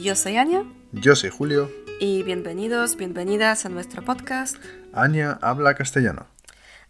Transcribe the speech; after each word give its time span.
Yo 0.00 0.16
soy 0.16 0.36
Anya 0.36 0.64
Yo 0.92 1.14
soy 1.14 1.30
Julio. 1.30 1.70
y 2.00 2.22
bienvenidos, 2.22 2.96
bienvenidas 2.96 3.66
a 3.66 3.68
nuestro 3.68 4.02
podcast. 4.02 4.56
Anya 4.92 5.38
habla 5.42 5.74
castellano. 5.74 6.26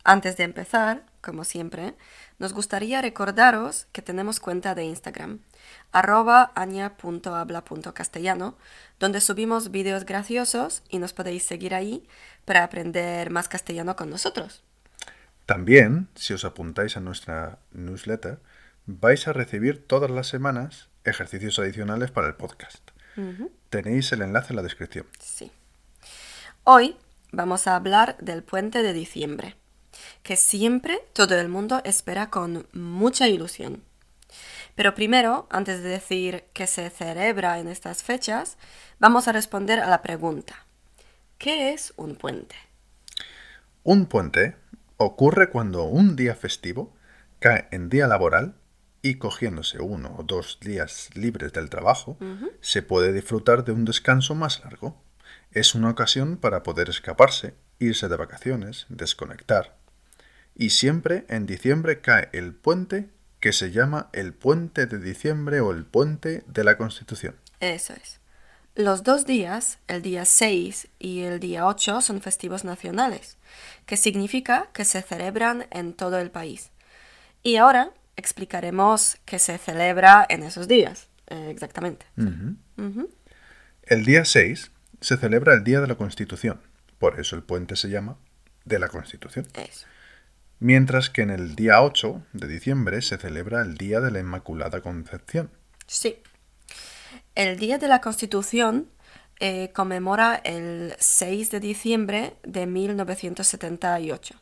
Antes 0.05 0.37
de 0.37 0.45
empezar, 0.45 1.05
como 1.21 1.45
siempre, 1.45 1.95
nos 2.39 2.53
gustaría 2.53 3.03
recordaros 3.03 3.87
que 3.93 4.03
tenemos 4.03 4.41
cuenta 4.41 4.75
de 4.75 4.85
Instagram, 4.85 5.41
arroba 5.93 6.51
anya.habla.castellano, 6.55 8.57
donde 8.99 9.21
subimos 9.21 9.71
vídeos 9.71 10.05
graciosos 10.05 10.83
y 10.89 10.99
nos 10.99 11.13
podéis 11.13 11.45
seguir 11.45 11.75
ahí 11.75 12.07
para 12.45 12.65
aprender 12.65 13.31
más 13.31 13.49
castellano 13.49 13.97
con 13.97 14.11
nosotros. 14.11 14.63
También, 15.47 16.09
si 16.15 16.35
os 16.35 16.45
apuntáis 16.45 16.97
a 16.97 17.01
nuestra 17.01 17.59
newsletter, 17.73 18.39
vais 18.87 19.29
a 19.29 19.33
recibir 19.33 19.87
todas 19.87 20.11
las 20.11 20.29
semanas 20.29 20.89
ejercicios 21.05 21.59
adicionales 21.59 22.11
para 22.11 22.29
el 22.29 22.35
podcast. 22.35 22.91
Tenéis 23.69 24.13
el 24.13 24.23
enlace 24.23 24.53
en 24.53 24.57
la 24.57 24.63
descripción. 24.63 25.07
Sí. 25.19 25.51
Hoy 26.65 26.97
vamos 27.31 27.67
a 27.67 27.77
hablar 27.77 28.17
del 28.19 28.43
puente 28.43 28.83
de 28.83 28.93
diciembre, 28.93 29.57
que 30.23 30.37
siempre 30.37 31.01
todo 31.13 31.35
el 31.39 31.49
mundo 31.49 31.81
espera 31.85 32.31
con 32.31 32.67
mucha 32.73 33.29
ilusión. 33.29 33.83
Pero 34.75 34.95
primero, 34.95 35.47
antes 35.51 35.83
de 35.83 35.91
decir 35.91 36.45
qué 36.55 36.67
se 36.67 36.89
celebra 36.91 37.59
en 37.59 37.69
estas 37.69 38.03
fechas, 38.03 38.57
vamos 38.99 39.29
a 39.29 39.33
responder 39.33 39.81
a 39.81 39.89
la 39.89 40.03
pregunta. 40.03 40.67
¿Qué 41.37 41.73
es 41.73 41.93
un 41.97 42.15
puente? 42.15 42.55
Un 43.83 44.07
puente 44.07 44.57
ocurre 44.97 45.51
cuando 45.51 45.85
un 45.85 46.17
día 46.17 46.35
festivo 46.35 46.95
cae 47.41 47.67
en 47.73 47.89
día 47.89 48.07
laboral 48.07 48.55
y 49.03 49.17
cogiéndose 49.17 49.81
uno 49.81 50.15
o 50.17 50.23
dos 50.23 50.59
días 50.61 51.11
libres 51.15 51.53
del 51.53 51.69
trabajo, 51.69 52.17
se 52.61 52.83
puede 52.83 53.13
disfrutar 53.13 53.65
de 53.65 53.73
un 53.73 53.85
descanso 53.85 54.35
más 54.37 54.63
largo. 54.65 54.97
Es 55.51 55.75
una 55.75 55.91
ocasión 55.91 56.37
para 56.37 56.63
poder 56.63 56.89
escaparse, 56.89 57.55
irse 57.81 58.09
de 58.09 58.17
vacaciones, 58.17 58.87
desconectar. 58.89 59.77
Y 60.55 60.71
siempre 60.71 61.25
en 61.29 61.47
diciembre 61.47 62.01
cae 62.01 62.29
el 62.33 62.55
puente 62.55 63.11
que 63.41 63.53
se 63.53 63.73
llama 63.73 64.09
el 64.13 64.33
puente 64.33 64.87
de 64.87 64.99
diciembre 64.99 65.61
o 65.61 65.73
el 65.73 65.85
puente 65.85 66.45
de 66.47 66.63
la 66.63 66.79
Constitución. 66.79 67.35
Eso 67.59 67.93
es. 67.95 68.21
Los 68.75 69.03
dos 69.03 69.27
días, 69.27 69.79
el 69.89 70.01
día 70.01 70.25
6 70.25 70.89
y 70.99 71.23
el 71.23 71.41
día 71.41 71.67
8, 71.67 72.01
son 72.01 72.23
festivos 72.23 72.65
nacionales, 72.65 73.37
que 73.85 73.97
significa 73.97 74.69
que 74.73 74.85
se 74.85 75.03
celebran 75.03 75.67
en 75.71 75.93
todo 75.93 76.19
el 76.19 76.31
país. 76.31 76.71
Y 77.43 77.57
ahora 77.57 77.91
explicaremos 78.17 79.19
qué 79.25 79.39
se 79.39 79.59
celebra 79.59 80.27
en 80.29 80.43
esos 80.43 80.69
días, 80.69 81.09
eh, 81.29 81.49
exactamente. 81.51 82.07
El 83.85 84.05
día 84.05 84.25
6 84.25 84.71
se 85.01 85.17
celebra 85.17 85.55
el 85.55 85.65
Día 85.65 85.81
de 85.81 85.87
la 85.87 85.97
Constitución, 85.97 86.61
por 86.99 87.19
eso 87.19 87.37
el 87.37 87.43
puente 87.43 87.77
se 87.77 87.89
llama 87.89 88.17
de 88.65 88.79
la 88.79 88.89
Constitución. 88.89 89.47
Eso. 89.55 89.87
Mientras 90.61 91.11
que 91.11 91.23
en 91.23 91.31
el 91.31 91.57
día 91.57 91.83
8 91.83 92.23
de 92.35 92.47
diciembre 92.47 93.03
se 93.03 93.19
celebra 93.19 93.63
el 93.63 93.77
Día 93.77 94.01
de 94.01 94.13
la 94.13 94.21
Inmaculada 94.21 94.81
Concepción. 94.81 95.51
Sí. 95.89 96.23
El 97.35 97.59
Día 97.59 97.79
de 97.79 97.89
la 97.89 98.01
Constitución 98.01 98.89
eh, 99.41 99.73
conmemora 99.73 100.37
el 100.45 100.95
6 101.01 101.51
de 101.51 101.59
diciembre 101.59 102.37
de 102.45 102.67
1978. 102.67 104.37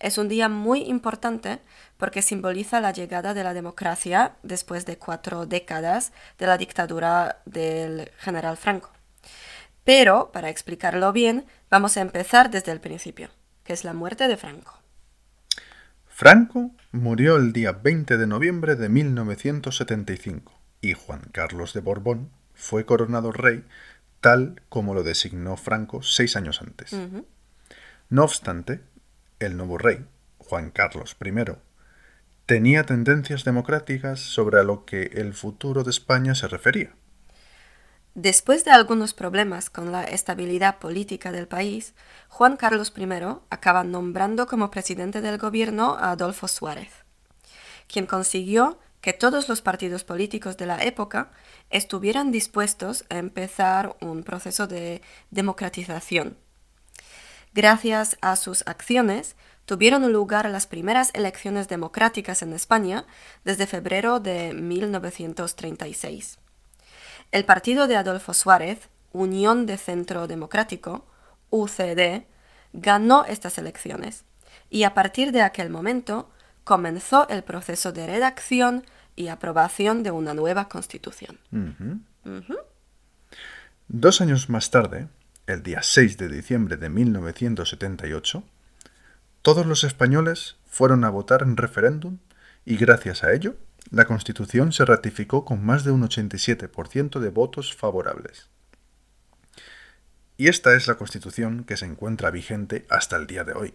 Es 0.00 0.18
un 0.18 0.28
día 0.28 0.48
muy 0.48 0.82
importante 0.82 1.60
porque 1.96 2.22
simboliza 2.22 2.80
la 2.80 2.92
llegada 2.92 3.34
de 3.34 3.44
la 3.44 3.54
democracia 3.54 4.36
después 4.42 4.86
de 4.86 4.98
cuatro 4.98 5.46
décadas 5.46 6.12
de 6.38 6.46
la 6.46 6.58
dictadura 6.58 7.42
del 7.44 8.10
general 8.18 8.56
Franco. 8.56 8.90
Pero, 9.84 10.30
para 10.32 10.48
explicarlo 10.48 11.12
bien, 11.12 11.46
vamos 11.70 11.96
a 11.96 12.00
empezar 12.00 12.50
desde 12.50 12.72
el 12.72 12.80
principio, 12.80 13.30
que 13.64 13.72
es 13.72 13.84
la 13.84 13.92
muerte 13.92 14.28
de 14.28 14.36
Franco. 14.36 14.78
Franco 16.06 16.70
murió 16.92 17.36
el 17.36 17.52
día 17.52 17.72
20 17.72 18.16
de 18.16 18.26
noviembre 18.26 18.76
de 18.76 18.88
1975 18.88 20.52
y 20.80 20.92
Juan 20.92 21.22
Carlos 21.32 21.72
de 21.72 21.80
Borbón 21.80 22.30
fue 22.54 22.84
coronado 22.84 23.32
rey 23.32 23.64
tal 24.20 24.62
como 24.68 24.94
lo 24.94 25.02
designó 25.02 25.56
Franco 25.56 26.02
seis 26.02 26.36
años 26.36 26.62
antes. 26.62 26.96
No 28.08 28.24
obstante, 28.24 28.80
el 29.46 29.56
nuevo 29.56 29.78
rey, 29.78 30.04
Juan 30.38 30.70
Carlos 30.70 31.16
I, 31.24 31.32
tenía 32.46 32.84
tendencias 32.84 33.44
democráticas 33.44 34.20
sobre 34.20 34.60
a 34.60 34.62
lo 34.62 34.84
que 34.84 35.10
el 35.14 35.34
futuro 35.34 35.84
de 35.84 35.90
España 35.90 36.34
se 36.34 36.48
refería. 36.48 36.94
Después 38.14 38.64
de 38.64 38.72
algunos 38.72 39.14
problemas 39.14 39.70
con 39.70 39.90
la 39.90 40.04
estabilidad 40.04 40.78
política 40.78 41.32
del 41.32 41.48
país, 41.48 41.94
Juan 42.28 42.58
Carlos 42.58 42.92
I 42.96 43.08
acaba 43.48 43.84
nombrando 43.84 44.46
como 44.46 44.70
presidente 44.70 45.22
del 45.22 45.38
gobierno 45.38 45.96
a 45.98 46.10
Adolfo 46.10 46.46
Suárez, 46.46 46.90
quien 47.88 48.04
consiguió 48.04 48.78
que 49.00 49.14
todos 49.14 49.48
los 49.48 49.62
partidos 49.62 50.04
políticos 50.04 50.56
de 50.56 50.66
la 50.66 50.82
época 50.84 51.30
estuvieran 51.70 52.30
dispuestos 52.30 53.04
a 53.08 53.16
empezar 53.16 53.96
un 54.00 54.22
proceso 54.22 54.66
de 54.66 55.00
democratización. 55.30 56.36
Gracias 57.54 58.16
a 58.22 58.36
sus 58.36 58.62
acciones, 58.66 59.36
tuvieron 59.66 60.10
lugar 60.10 60.48
las 60.48 60.66
primeras 60.66 61.10
elecciones 61.12 61.68
democráticas 61.68 62.42
en 62.42 62.54
España 62.54 63.04
desde 63.44 63.66
febrero 63.66 64.20
de 64.20 64.54
1936. 64.54 66.38
El 67.30 67.44
partido 67.44 67.86
de 67.86 67.96
Adolfo 67.96 68.32
Suárez, 68.32 68.88
Unión 69.12 69.66
de 69.66 69.76
Centro 69.76 70.26
Democrático, 70.26 71.06
UCD, 71.50 72.24
ganó 72.72 73.26
estas 73.26 73.58
elecciones 73.58 74.24
y 74.70 74.84
a 74.84 74.94
partir 74.94 75.32
de 75.32 75.42
aquel 75.42 75.68
momento 75.68 76.30
comenzó 76.64 77.28
el 77.28 77.42
proceso 77.42 77.92
de 77.92 78.06
redacción 78.06 78.84
y 79.14 79.28
aprobación 79.28 80.02
de 80.02 80.10
una 80.10 80.32
nueva 80.32 80.68
constitución. 80.68 81.38
Dos 83.88 84.20
años 84.22 84.48
más 84.48 84.70
tarde, 84.70 85.08
el 85.46 85.62
día 85.62 85.82
6 85.82 86.16
de 86.18 86.28
diciembre 86.28 86.76
de 86.76 86.88
1978, 86.88 88.44
todos 89.42 89.66
los 89.66 89.84
españoles 89.84 90.56
fueron 90.66 91.04
a 91.04 91.10
votar 91.10 91.42
en 91.42 91.56
referéndum 91.56 92.18
y 92.64 92.76
gracias 92.76 93.24
a 93.24 93.32
ello, 93.32 93.56
la 93.90 94.04
Constitución 94.04 94.72
se 94.72 94.84
ratificó 94.84 95.44
con 95.44 95.64
más 95.64 95.84
de 95.84 95.90
un 95.90 96.02
87% 96.02 97.18
de 97.18 97.28
votos 97.30 97.74
favorables. 97.74 98.48
Y 100.36 100.48
esta 100.48 100.74
es 100.74 100.86
la 100.88 100.94
Constitución 100.94 101.64
que 101.64 101.76
se 101.76 101.86
encuentra 101.86 102.30
vigente 102.30 102.86
hasta 102.88 103.16
el 103.16 103.26
día 103.26 103.44
de 103.44 103.52
hoy. 103.52 103.74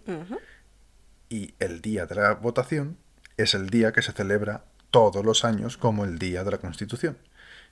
Y 1.29 1.53
el 1.59 1.81
día 1.81 2.05
de 2.05 2.15
la 2.15 2.33
votación 2.33 2.97
es 3.35 3.53
el 3.53 3.69
día 3.69 3.91
que 3.91 4.01
se 4.01 4.13
celebra 4.13 4.65
todos 4.89 5.23
los 5.23 5.45
años 5.45 5.77
como 5.77 6.05
el 6.05 6.17
Día 6.17 6.43
de 6.43 6.51
la 6.51 6.57
Constitución. 6.57 7.17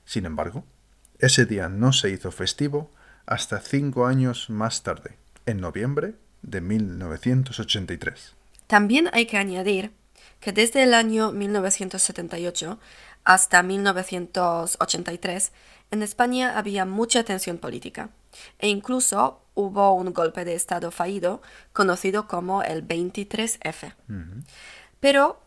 Sin 0.04 0.26
embargo, 0.26 0.64
ese 1.18 1.46
día 1.46 1.68
no 1.68 1.92
se 1.92 2.10
hizo 2.10 2.30
festivo 2.30 2.92
hasta 3.26 3.60
cinco 3.60 4.06
años 4.06 4.48
más 4.50 4.82
tarde, 4.82 5.16
en 5.46 5.60
noviembre 5.60 6.14
de 6.42 6.60
1983. 6.60 8.34
También 8.66 9.10
hay 9.12 9.26
que 9.26 9.36
añadir 9.36 9.92
que 10.40 10.52
desde 10.52 10.82
el 10.82 10.94
año 10.94 11.32
1978 11.32 12.78
hasta 13.24 13.62
1983 13.62 15.52
en 15.90 16.02
España 16.02 16.56
había 16.58 16.84
mucha 16.84 17.24
tensión 17.24 17.58
política 17.58 18.10
e 18.58 18.68
incluso 18.68 19.40
hubo 19.54 19.92
un 19.92 20.12
golpe 20.12 20.44
de 20.44 20.54
Estado 20.54 20.90
fallido 20.90 21.42
conocido 21.72 22.28
como 22.28 22.62
el 22.62 22.86
23F. 22.86 23.94
Pero 25.00 25.40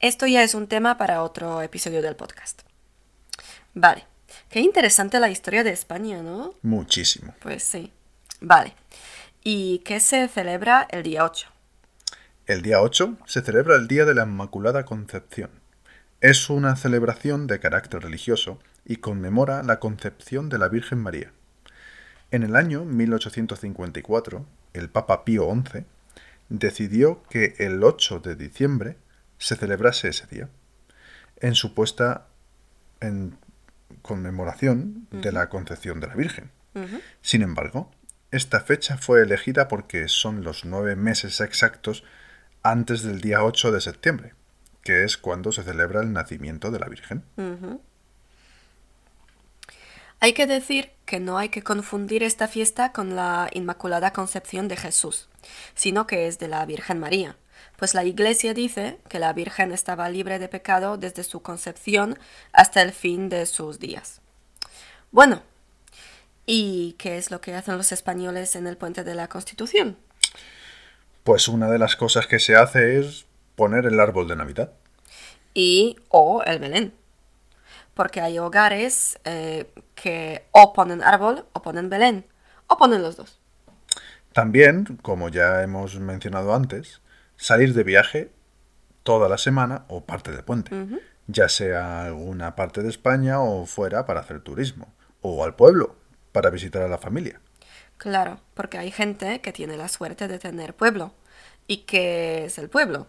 esto 0.00 0.26
ya 0.26 0.42
es 0.42 0.54
un 0.54 0.68
tema 0.68 0.96
para 0.96 1.22
otro 1.22 1.60
episodio 1.60 2.00
del 2.02 2.16
podcast. 2.16 2.62
Vale, 3.74 4.06
qué 4.50 4.60
interesante 4.60 5.20
la 5.20 5.30
historia 5.30 5.64
de 5.64 5.70
España, 5.70 6.22
¿no? 6.22 6.54
Muchísimo. 6.62 7.34
Pues 7.40 7.62
sí. 7.62 7.92
Vale. 8.40 8.74
¿Y 9.44 9.80
qué 9.80 10.00
se 10.00 10.28
celebra 10.28 10.86
el 10.90 11.02
día 11.02 11.24
8? 11.24 11.48
El 12.46 12.62
día 12.62 12.80
8 12.80 13.18
se 13.26 13.42
celebra 13.42 13.76
el 13.76 13.88
Día 13.88 14.04
de 14.04 14.14
la 14.14 14.24
Inmaculada 14.24 14.84
Concepción. 14.84 15.50
Es 16.20 16.48
una 16.50 16.76
celebración 16.76 17.46
de 17.46 17.60
carácter 17.60 18.02
religioso 18.02 18.58
y 18.84 18.96
conmemora 18.96 19.62
la 19.62 19.78
concepción 19.78 20.48
de 20.48 20.58
la 20.58 20.68
Virgen 20.68 20.98
María. 20.98 21.32
En 22.30 22.42
el 22.42 22.56
año 22.56 22.84
1854, 22.84 24.46
el 24.72 24.88
Papa 24.88 25.24
Pío 25.24 25.48
XI 25.50 25.84
decidió 26.48 27.22
que 27.30 27.54
el 27.58 27.82
8 27.84 28.20
de 28.20 28.34
diciembre 28.34 28.96
se 29.38 29.56
celebrase 29.56 30.08
ese 30.08 30.26
día, 30.26 30.48
en 31.40 31.54
supuesta 31.54 32.26
en 33.00 33.38
conmemoración 34.02 35.06
de 35.10 35.32
la 35.32 35.48
concepción 35.48 36.00
de 36.00 36.06
la 36.06 36.14
Virgen. 36.14 36.50
Sin 37.22 37.42
embargo, 37.42 37.90
esta 38.30 38.60
fecha 38.60 38.98
fue 38.98 39.22
elegida 39.22 39.68
porque 39.68 40.08
son 40.08 40.44
los 40.44 40.64
nueve 40.64 40.96
meses 40.96 41.40
exactos 41.40 42.04
antes 42.62 43.02
del 43.02 43.20
día 43.20 43.42
8 43.42 43.72
de 43.72 43.80
septiembre, 43.80 44.34
que 44.82 45.04
es 45.04 45.16
cuando 45.16 45.50
se 45.50 45.62
celebra 45.62 46.02
el 46.02 46.12
nacimiento 46.12 46.70
de 46.70 46.78
la 46.78 46.88
Virgen. 46.88 47.24
Hay 50.20 50.32
que 50.32 50.46
decir 50.46 50.90
que 51.04 51.20
no 51.20 51.38
hay 51.38 51.48
que 51.48 51.62
confundir 51.62 52.22
esta 52.22 52.48
fiesta 52.48 52.92
con 52.92 53.14
la 53.14 53.48
Inmaculada 53.52 54.12
Concepción 54.12 54.68
de 54.68 54.76
Jesús, 54.76 55.28
sino 55.74 56.06
que 56.06 56.26
es 56.26 56.38
de 56.38 56.48
la 56.48 56.66
Virgen 56.66 56.98
María, 56.98 57.36
pues 57.76 57.94
la 57.94 58.04
Iglesia 58.04 58.54
dice 58.54 58.98
que 59.08 59.18
la 59.18 59.32
Virgen 59.32 59.72
estaba 59.72 60.08
libre 60.08 60.38
de 60.38 60.48
pecado 60.48 60.96
desde 60.96 61.24
su 61.24 61.42
concepción 61.42 62.18
hasta 62.52 62.82
el 62.82 62.92
fin 62.92 63.28
de 63.28 63.46
sus 63.46 63.78
días. 63.78 64.20
Bueno, 65.10 65.42
¿y 66.46 66.94
qué 66.98 67.18
es 67.18 67.30
lo 67.30 67.40
que 67.40 67.54
hacen 67.54 67.76
los 67.76 67.92
españoles 67.92 68.56
en 68.56 68.66
el 68.66 68.76
puente 68.76 69.04
de 69.04 69.14
la 69.14 69.28
Constitución? 69.28 69.96
Pues 71.24 71.48
una 71.48 71.70
de 71.70 71.78
las 71.78 71.96
cosas 71.96 72.26
que 72.26 72.38
se 72.38 72.56
hace 72.56 72.98
es 72.98 73.26
poner 73.54 73.86
el 73.86 74.00
árbol 74.00 74.28
de 74.28 74.36
Navidad. 74.36 74.72
Y 75.54 75.96
o 76.08 76.42
el 76.44 76.58
Belén 76.58 76.92
porque 77.98 78.20
hay 78.20 78.38
hogares 78.38 79.18
eh, 79.24 79.66
que 79.96 80.44
o 80.52 80.72
ponen 80.72 81.02
árbol 81.02 81.46
o 81.52 81.62
ponen 81.62 81.90
Belén, 81.90 82.24
o 82.68 82.76
ponen 82.76 83.02
los 83.02 83.16
dos. 83.16 83.40
También, 84.32 85.00
como 85.02 85.30
ya 85.30 85.64
hemos 85.64 85.98
mencionado 85.98 86.54
antes, 86.54 87.00
salir 87.38 87.72
de 87.72 87.84
viaje 87.84 88.30
toda 89.02 89.30
la 89.30 89.38
semana 89.38 89.86
o 89.88 90.04
parte 90.04 90.30
del 90.30 90.44
puente, 90.44 90.70
ya 91.26 91.48
sea 91.48 92.04
alguna 92.04 92.54
parte 92.54 92.82
de 92.82 92.90
España 92.90 93.40
o 93.40 93.64
fuera 93.64 94.04
para 94.04 94.20
hacer 94.20 94.40
turismo, 94.40 94.92
o 95.22 95.42
al 95.44 95.56
pueblo 95.56 95.96
para 96.32 96.50
visitar 96.50 96.82
a 96.82 96.88
la 96.88 96.98
familia. 96.98 97.40
Claro, 97.96 98.40
porque 98.54 98.78
hay 98.78 98.90
gente 98.90 99.40
que 99.40 99.52
tiene 99.52 99.76
la 99.76 99.88
suerte 99.88 100.28
de 100.28 100.38
tener 100.38 100.74
pueblo. 100.74 101.14
¿Y 101.66 101.78
qué 101.78 102.44
es 102.44 102.58
el 102.58 102.68
pueblo? 102.68 103.08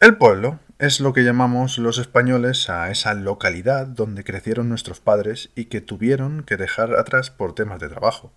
El 0.00 0.16
pueblo 0.16 0.60
es 0.78 1.00
lo 1.00 1.12
que 1.12 1.24
llamamos 1.24 1.78
los 1.78 1.98
españoles 1.98 2.68
a 2.68 2.90
esa 2.90 3.14
localidad 3.14 3.86
donde 3.86 4.22
crecieron 4.22 4.68
nuestros 4.68 5.00
padres 5.00 5.50
y 5.54 5.66
que 5.66 5.80
tuvieron 5.80 6.42
que 6.42 6.56
dejar 6.56 6.94
atrás 6.94 7.30
por 7.30 7.54
temas 7.54 7.80
de 7.80 7.88
trabajo, 7.88 8.32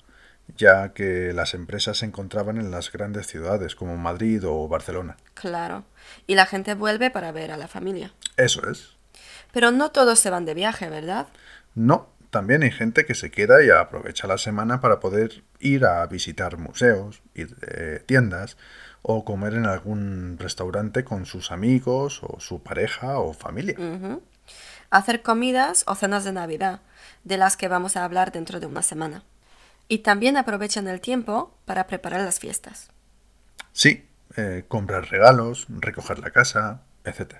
ya 0.56 0.94
que 0.94 1.34
las 1.34 1.54
empresas 1.54 1.98
se 1.98 2.06
encontraban 2.06 2.58
en 2.58 2.72
las 2.72 2.92
grandes 2.92 3.28
ciudades 3.28 3.76
como 3.76 3.98
Madrid 3.98 4.44
o 4.46 4.68
Barcelona. 4.68 5.18
Claro, 5.34 5.84
y 6.26 6.36
la 6.36 6.46
gente 6.46 6.74
vuelve 6.74 7.12
para 7.12 7.32
ver 7.32 7.52
a 7.52 7.58
la 7.58 7.68
familia. 7.68 8.14
Eso 8.38 8.70
es. 8.70 8.96
Pero 9.52 9.72
no 9.72 9.92
todos 9.92 10.20
se 10.20 10.30
van 10.30 10.46
de 10.46 10.54
viaje, 10.54 10.90
¿verdad? 10.90 11.28
No, 11.76 12.10
también 12.30 12.64
hay 12.64 12.72
gente 12.72 13.06
que 13.06 13.16
se 13.16 13.32
queda 13.32 13.64
y 13.64 13.70
aprovecha 13.70 14.28
la 14.28 14.38
semana 14.38 14.82
para 14.82 15.00
poder 15.00 15.44
ir 15.60 15.86
a 15.86 16.06
visitar 16.08 16.58
museos, 16.58 17.22
ir 17.34 17.56
de 17.56 18.00
tiendas 18.00 18.58
o 19.02 19.24
comer 19.24 19.54
en 19.54 19.66
algún 19.66 20.38
restaurante 20.40 21.04
con 21.04 21.26
sus 21.26 21.52
amigos 21.52 22.22
o 22.24 22.40
su 22.40 22.62
pareja 22.62 23.20
o 23.20 23.34
familia. 23.34 23.76
Hacer 24.90 25.22
comidas 25.22 25.84
o 25.88 25.96
cenas 25.96 26.24
de 26.24 26.34
Navidad, 26.34 26.82
de 27.24 27.38
las 27.38 27.58
que 27.58 27.68
vamos 27.68 27.96
a 27.96 28.04
hablar 28.04 28.32
dentro 28.32 28.60
de 28.60 28.66
una 28.66 28.82
semana. 28.82 29.24
Y 29.88 30.00
también 30.00 30.38
aprovechan 30.38 30.88
el 30.88 31.02
tiempo 31.02 31.58
para 31.66 31.88
preparar 31.88 32.22
las 32.22 32.40
fiestas. 32.40 32.90
Sí, 33.72 34.08
eh, 34.36 34.66
comprar 34.68 35.10
regalos, 35.10 35.68
recoger 35.70 36.20
la 36.20 36.32
casa, 36.32 36.82
etc 37.06 37.36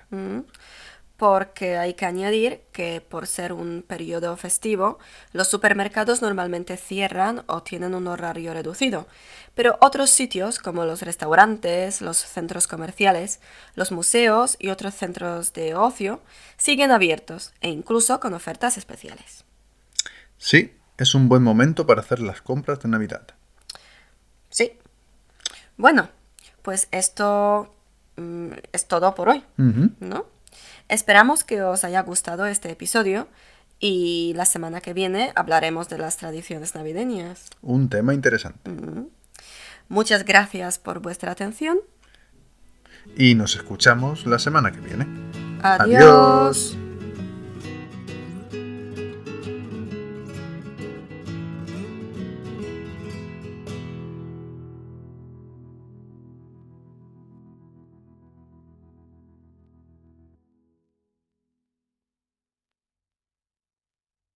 porque 1.18 1.76
hay 1.76 1.94
que 1.94 2.06
añadir 2.06 2.62
que 2.70 3.00
por 3.00 3.26
ser 3.26 3.52
un 3.52 3.82
periodo 3.82 4.36
festivo, 4.36 5.00
los 5.32 5.48
supermercados 5.48 6.22
normalmente 6.22 6.76
cierran 6.76 7.42
o 7.48 7.64
tienen 7.64 7.96
un 7.96 8.06
horario 8.06 8.54
reducido, 8.54 9.08
pero 9.56 9.78
otros 9.80 10.10
sitios 10.10 10.60
como 10.60 10.84
los 10.84 11.02
restaurantes, 11.02 12.00
los 12.00 12.18
centros 12.18 12.68
comerciales, 12.68 13.40
los 13.74 13.90
museos 13.90 14.56
y 14.60 14.68
otros 14.68 14.94
centros 14.94 15.52
de 15.54 15.74
ocio 15.74 16.22
siguen 16.56 16.92
abiertos 16.92 17.52
e 17.60 17.68
incluso 17.68 18.20
con 18.20 18.32
ofertas 18.32 18.78
especiales. 18.78 19.44
Sí, 20.36 20.72
es 20.98 21.14
un 21.14 21.28
buen 21.28 21.42
momento 21.42 21.86
para 21.86 22.00
hacer 22.00 22.20
las 22.20 22.42
compras 22.42 22.80
de 22.80 22.88
Navidad. 22.88 23.22
Sí. 24.50 24.72
Bueno, 25.76 26.08
pues 26.62 26.88
esto 26.90 27.72
mm, 28.16 28.48
es 28.72 28.86
todo 28.86 29.14
por 29.14 29.28
hoy, 29.28 29.44
¿no? 29.56 30.26
Esperamos 30.88 31.44
que 31.44 31.62
os 31.62 31.84
haya 31.84 32.02
gustado 32.02 32.46
este 32.46 32.70
episodio 32.70 33.28
y 33.78 34.32
la 34.34 34.44
semana 34.44 34.80
que 34.80 34.92
viene 34.92 35.32
hablaremos 35.36 35.88
de 35.88 35.98
las 35.98 36.16
tradiciones 36.16 36.74
navideñas. 36.74 37.50
Un 37.62 37.88
tema 37.88 38.12
interesante. 38.14 38.70
Muchas 39.88 40.24
gracias 40.24 40.78
por 40.78 41.00
vuestra 41.00 41.30
atención. 41.30 41.78
Y 43.16 43.34
nos 43.34 43.54
escuchamos 43.54 44.26
la 44.26 44.38
semana 44.38 44.72
que 44.72 44.80
viene. 44.80 45.06
Adiós. 45.62 46.76